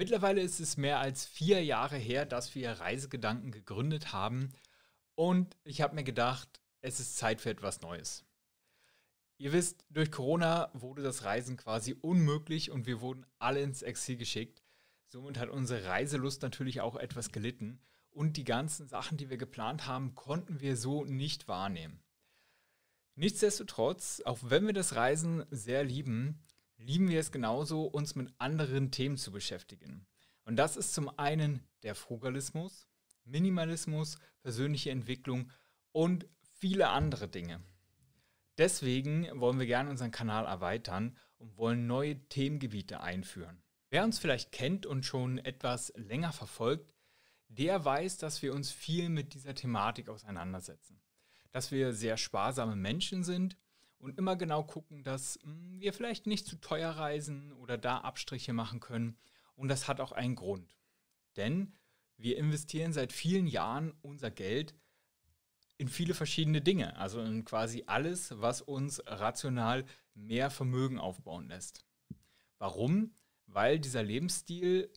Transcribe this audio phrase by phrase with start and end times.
[0.00, 4.48] Mittlerweile ist es mehr als vier Jahre her, dass wir Reisegedanken gegründet haben
[5.14, 8.24] und ich habe mir gedacht, es ist Zeit für etwas Neues.
[9.36, 14.16] Ihr wisst, durch Corona wurde das Reisen quasi unmöglich und wir wurden alle ins Exil
[14.16, 14.62] geschickt.
[15.06, 17.78] Somit hat unsere Reiselust natürlich auch etwas gelitten
[18.08, 22.02] und die ganzen Sachen, die wir geplant haben, konnten wir so nicht wahrnehmen.
[23.16, 26.42] Nichtsdestotrotz, auch wenn wir das Reisen sehr lieben,
[26.80, 30.06] lieben wir es genauso, uns mit anderen Themen zu beschäftigen.
[30.44, 32.88] Und das ist zum einen der Frugalismus,
[33.24, 35.50] Minimalismus, persönliche Entwicklung
[35.92, 36.26] und
[36.58, 37.60] viele andere Dinge.
[38.58, 43.62] Deswegen wollen wir gerne unseren Kanal erweitern und wollen neue Themengebiete einführen.
[43.90, 46.94] Wer uns vielleicht kennt und schon etwas länger verfolgt,
[47.48, 51.00] der weiß, dass wir uns viel mit dieser Thematik auseinandersetzen.
[51.50, 53.56] Dass wir sehr sparsame Menschen sind
[54.00, 58.52] und immer genau gucken, dass hm, wir vielleicht nicht zu teuer reisen oder da Abstriche
[58.52, 59.16] machen können.
[59.54, 60.76] Und das hat auch einen Grund.
[61.36, 61.74] Denn
[62.16, 64.74] wir investieren seit vielen Jahren unser Geld
[65.76, 66.96] in viele verschiedene Dinge.
[66.96, 71.84] Also in quasi alles, was uns rational mehr Vermögen aufbauen lässt.
[72.58, 73.14] Warum?
[73.46, 74.92] Weil dieser Lebensstil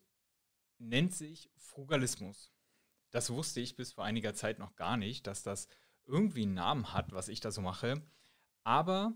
[0.79, 2.51] nennt sich Frugalismus.
[3.11, 5.67] Das wusste ich bis vor einiger Zeit noch gar nicht, dass das
[6.05, 8.01] irgendwie einen Namen hat, was ich da so mache.
[8.63, 9.13] Aber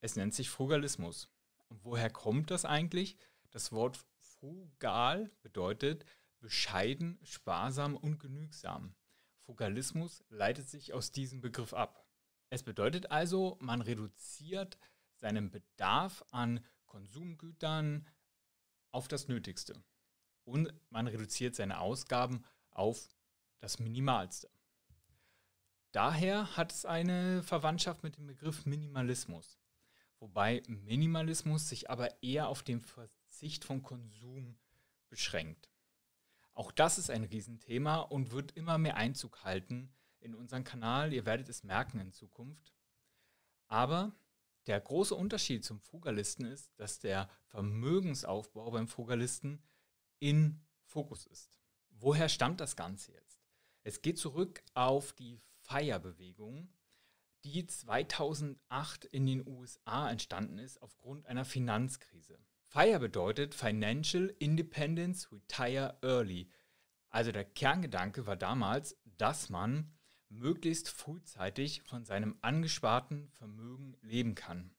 [0.00, 1.28] es nennt sich Frugalismus.
[1.68, 3.16] Und woher kommt das eigentlich?
[3.50, 6.04] Das Wort frugal bedeutet
[6.40, 8.94] bescheiden, sparsam und genügsam.
[9.44, 12.04] Frugalismus leitet sich aus diesem Begriff ab.
[12.50, 14.78] Es bedeutet also, man reduziert
[15.14, 18.06] seinen Bedarf an Konsumgütern
[18.90, 19.82] auf das Nötigste.
[20.44, 23.08] Und man reduziert seine Ausgaben auf
[23.60, 24.50] das Minimalste.
[25.92, 29.60] Daher hat es eine Verwandtschaft mit dem Begriff Minimalismus,
[30.18, 34.58] wobei Minimalismus sich aber eher auf den Verzicht von Konsum
[35.10, 35.70] beschränkt.
[36.54, 41.12] Auch das ist ein Riesenthema und wird immer mehr Einzug halten in unseren Kanal.
[41.12, 42.72] Ihr werdet es merken in Zukunft.
[43.68, 44.14] Aber
[44.66, 49.62] der große Unterschied zum Frugalisten ist, dass der Vermögensaufbau beim Frugalisten
[50.20, 51.58] in Fokus ist.
[51.90, 53.42] Woher stammt das Ganze jetzt?
[53.82, 55.40] Es geht zurück auf die
[55.72, 56.68] FIRE-Bewegung,
[57.44, 62.38] die 2008 in den USA entstanden ist aufgrund einer Finanzkrise.
[62.66, 66.50] FIRE bedeutet Financial Independence Retire Early.
[67.08, 69.90] Also der Kerngedanke war damals, dass man
[70.28, 74.74] möglichst frühzeitig von seinem angesparten Vermögen leben kann.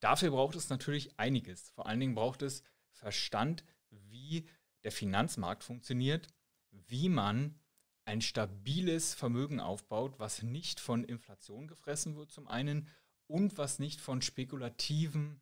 [0.00, 1.70] Dafür braucht es natürlich einiges.
[1.70, 4.48] Vor allen Dingen braucht es Verstand, wie
[4.82, 6.26] der Finanzmarkt funktioniert,
[6.70, 7.60] wie man
[8.04, 12.88] ein stabiles Vermögen aufbaut, was nicht von Inflation gefressen wird zum einen
[13.26, 15.40] und was nicht von spekulativen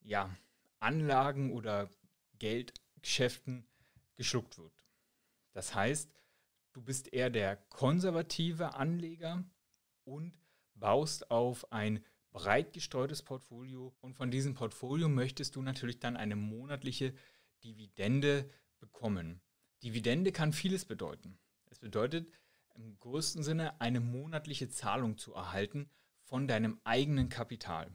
[0.00, 0.34] ja,
[0.80, 1.90] Anlagen oder
[2.38, 3.66] Geldgeschäften
[4.16, 4.84] geschluckt wird.
[5.52, 6.12] Das heißt,
[6.72, 9.44] du bist eher der konservative Anleger
[10.04, 10.32] und
[10.74, 16.36] baust auf ein breit gestreutes Portfolio und von diesem Portfolio möchtest du natürlich dann eine
[16.36, 17.14] monatliche
[17.64, 19.40] Dividende bekommen.
[19.82, 21.38] Dividende kann vieles bedeuten.
[21.70, 22.30] Es bedeutet
[22.74, 25.88] im größten Sinne eine monatliche Zahlung zu erhalten
[26.24, 27.90] von deinem eigenen Kapital.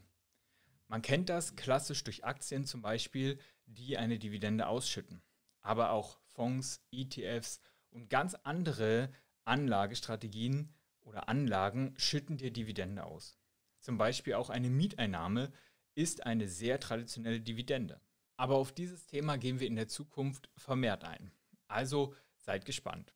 [0.88, 5.22] Man kennt das klassisch durch Aktien zum Beispiel, die eine Dividende ausschütten.
[5.60, 7.60] Aber auch Fonds, ETFs
[7.90, 9.10] und ganz andere
[9.44, 13.38] Anlagestrategien oder Anlagen schütten dir Dividende aus.
[13.80, 15.52] Zum Beispiel auch eine Mieteinnahme
[15.94, 18.00] ist eine sehr traditionelle Dividende.
[18.36, 21.32] Aber auf dieses Thema gehen wir in der Zukunft vermehrt ein.
[21.68, 23.15] Also seid gespannt.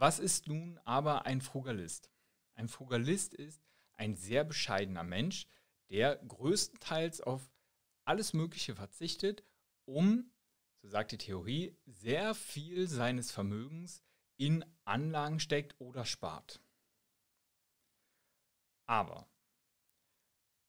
[0.00, 2.12] Was ist nun aber ein Frugalist?
[2.54, 3.60] Ein Frugalist ist
[3.94, 5.48] ein sehr bescheidener Mensch,
[5.90, 7.50] der größtenteils auf
[8.04, 9.42] alles Mögliche verzichtet,
[9.86, 10.30] um,
[10.82, 14.04] so sagt die Theorie, sehr viel seines Vermögens
[14.36, 16.62] in Anlagen steckt oder spart.
[18.86, 19.28] Aber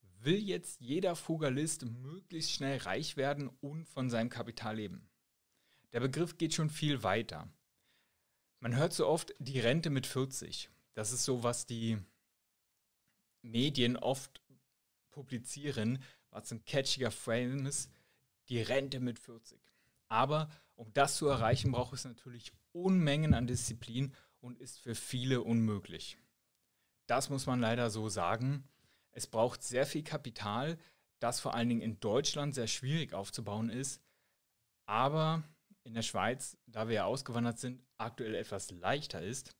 [0.02, 5.08] will jetzt jeder Frugalist möglichst schnell reich werden und von seinem Kapital leben?
[5.92, 7.48] Der Begriff geht schon viel weiter.
[8.60, 10.70] Man hört so oft die Rente mit 40.
[10.94, 11.98] Das ist so, was die
[13.42, 14.42] Medien oft
[15.12, 17.90] publizieren, was ein catchiger Frame ist,
[18.50, 19.62] die Rente mit 40.
[20.08, 25.42] Aber um das zu erreichen, braucht es natürlich Unmengen an Disziplin und ist für viele
[25.42, 26.18] unmöglich.
[27.08, 28.68] Das muss man leider so sagen.
[29.12, 30.78] Es braucht sehr viel Kapital,
[31.20, 34.02] das vor allen Dingen in Deutschland sehr schwierig aufzubauen ist.
[34.86, 35.44] Aber
[35.84, 39.56] in der Schweiz, da wir ja ausgewandert sind, aktuell etwas leichter ist.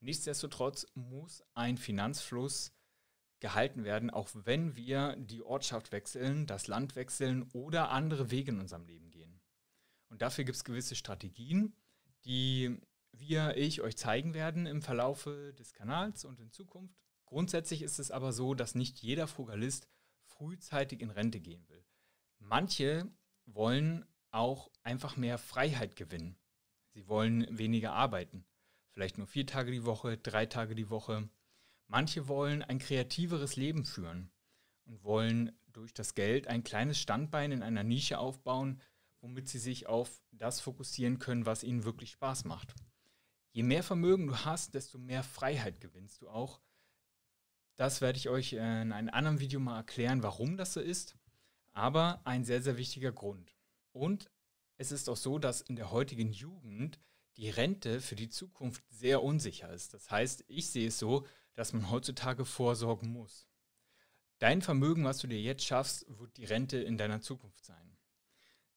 [0.00, 2.72] Nichtsdestotrotz muss ein Finanzfluss
[3.40, 8.60] gehalten werden, auch wenn wir die Ortschaft wechseln, das Land wechseln oder andere Wege in
[8.60, 9.40] unserem Leben gehen.
[10.08, 11.76] Und dafür gibt es gewisse Strategien,
[12.24, 12.80] die
[13.12, 16.96] wir, ich euch zeigen werden im Verlaufe des Kanals und in Zukunft.
[17.26, 19.88] Grundsätzlich ist es aber so, dass nicht jeder Frugalist
[20.24, 21.84] frühzeitig in Rente gehen will.
[22.38, 23.10] Manche
[23.44, 24.06] wollen
[24.38, 26.38] auch einfach mehr Freiheit gewinnen.
[26.94, 28.46] Sie wollen weniger arbeiten.
[28.92, 31.28] Vielleicht nur vier Tage die Woche, drei Tage die Woche.
[31.86, 34.30] Manche wollen ein kreativeres Leben führen
[34.84, 38.80] und wollen durch das Geld ein kleines Standbein in einer Nische aufbauen,
[39.20, 42.74] womit sie sich auf das fokussieren können, was ihnen wirklich Spaß macht.
[43.52, 46.60] Je mehr Vermögen du hast, desto mehr Freiheit gewinnst du auch.
[47.76, 51.16] Das werde ich euch in einem anderen Video mal erklären, warum das so ist.
[51.72, 53.57] Aber ein sehr, sehr wichtiger Grund.
[53.92, 54.30] Und
[54.76, 57.00] es ist auch so, dass in der heutigen Jugend
[57.36, 59.94] die Rente für die Zukunft sehr unsicher ist.
[59.94, 63.48] Das heißt, ich sehe es so, dass man heutzutage vorsorgen muss.
[64.38, 67.96] Dein Vermögen, was du dir jetzt schaffst, wird die Rente in deiner Zukunft sein.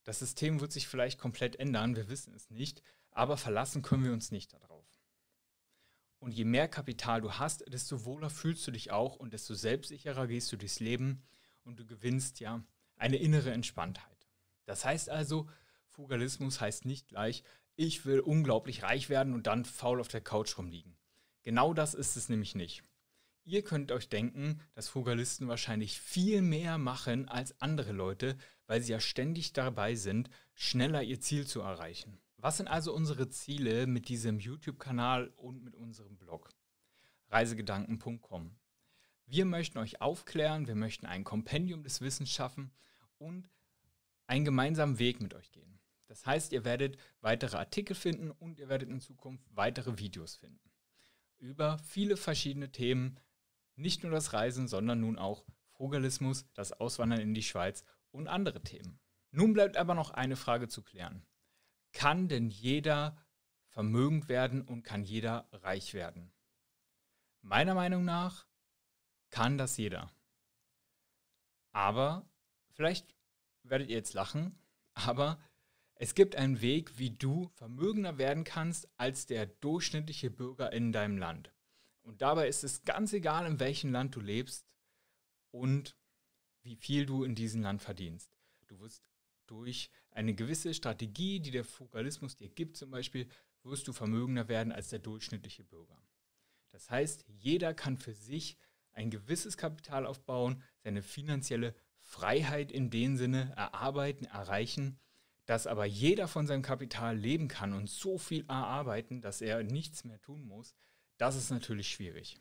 [0.04, 2.82] Das System wird sich vielleicht komplett ändern, wir wissen es nicht,
[3.12, 4.88] aber verlassen können wir uns nicht darauf.
[6.20, 10.28] Und je mehr Kapital du hast, desto wohler fühlst du dich auch und desto selbstsicherer
[10.28, 11.24] gehst du durchs Leben
[11.64, 12.64] und du gewinnst ja
[12.96, 14.11] eine innere Entspanntheit.
[14.72, 15.50] Das heißt also,
[15.90, 17.44] Fugalismus heißt nicht gleich,
[17.76, 20.96] ich will unglaublich reich werden und dann faul auf der Couch rumliegen.
[21.44, 22.86] Genau das ist es nämlich nicht.
[23.44, 28.94] Ihr könnt euch denken, dass Frugalisten wahrscheinlich viel mehr machen als andere Leute, weil sie
[28.94, 32.22] ja ständig dabei sind, schneller ihr Ziel zu erreichen.
[32.38, 36.50] Was sind also unsere Ziele mit diesem YouTube-Kanal und mit unserem Blog?
[37.28, 38.56] Reisegedanken.com.
[39.26, 42.72] Wir möchten euch aufklären, wir möchten ein Kompendium des Wissens schaffen
[43.18, 43.50] und
[44.32, 45.78] einen gemeinsamen Weg mit euch gehen.
[46.08, 50.72] Das heißt, ihr werdet weitere Artikel finden und ihr werdet in Zukunft weitere Videos finden.
[51.38, 53.20] Über viele verschiedene Themen,
[53.76, 55.44] nicht nur das Reisen, sondern nun auch
[55.74, 59.02] Frugalismus, das Auswandern in die Schweiz und andere Themen.
[59.32, 61.26] Nun bleibt aber noch eine Frage zu klären.
[61.92, 63.18] Kann denn jeder
[63.68, 66.32] vermögend werden und kann jeder reich werden?
[67.42, 68.48] Meiner Meinung nach
[69.30, 70.10] kann das jeder.
[71.74, 72.30] Aber
[72.70, 73.14] vielleicht
[73.64, 74.58] werdet ihr jetzt lachen,
[74.94, 75.40] aber
[75.96, 81.18] es gibt einen Weg, wie du vermögender werden kannst als der durchschnittliche Bürger in deinem
[81.18, 81.54] Land.
[82.02, 84.66] Und dabei ist es ganz egal, in welchem Land du lebst
[85.52, 85.96] und
[86.64, 88.36] wie viel du in diesem Land verdienst.
[88.68, 89.04] Du wirst
[89.46, 93.28] durch eine gewisse Strategie, die der Fugalismus dir gibt, zum Beispiel,
[93.64, 96.02] wirst du vermögender werden als der durchschnittliche Bürger.
[96.72, 98.58] Das heißt, jeder kann für sich
[98.94, 101.76] ein gewisses Kapital aufbauen, seine finanzielle
[102.12, 105.00] Freiheit in dem Sinne erarbeiten, erreichen,
[105.46, 110.04] dass aber jeder von seinem Kapital leben kann und so viel erarbeiten, dass er nichts
[110.04, 110.76] mehr tun muss,
[111.18, 112.38] das ist natürlich schwierig.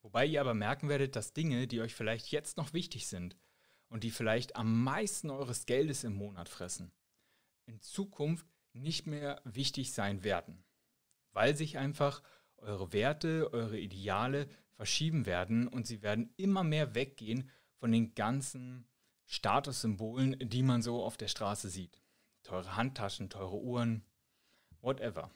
[0.00, 3.36] Wobei ihr aber merken werdet, dass Dinge, die euch vielleicht jetzt noch wichtig sind
[3.88, 6.90] und die vielleicht am meisten eures Geldes im Monat fressen,
[7.66, 10.64] in Zukunft nicht mehr wichtig sein werden,
[11.30, 12.24] weil sich einfach
[12.56, 18.88] eure Werte, eure Ideale verschieben werden und sie werden immer mehr weggehen von den ganzen
[19.32, 22.02] Statussymbolen, die man so auf der Straße sieht.
[22.42, 24.04] Teure Handtaschen, teure Uhren,
[24.82, 25.30] whatever.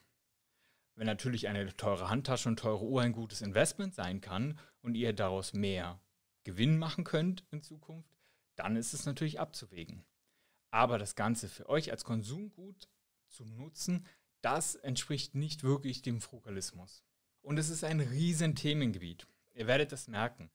[0.96, 5.14] Wenn natürlich eine teure Handtasche und teure Uhr ein gutes Investment sein kann und ihr
[5.14, 5.98] daraus mehr
[6.44, 8.18] Gewinn machen könnt in Zukunft,
[8.54, 10.04] dann ist es natürlich abzuwägen.
[10.70, 12.90] Aber das Ganze für euch als Konsumgut
[13.28, 14.06] zu nutzen,
[14.42, 17.02] das entspricht nicht wirklich dem Frugalismus.
[17.40, 19.26] Und es ist ein riesen Themengebiet.
[19.54, 20.50] Ihr werdet es merken.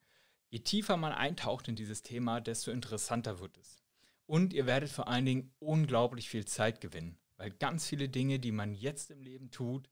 [0.52, 3.82] Je tiefer man eintaucht in dieses Thema, desto interessanter wird es.
[4.26, 8.52] Und ihr werdet vor allen Dingen unglaublich viel Zeit gewinnen, weil ganz viele Dinge, die
[8.52, 9.90] man jetzt im Leben tut,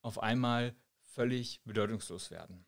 [0.00, 2.64] auf einmal völlig bedeutungslos werden.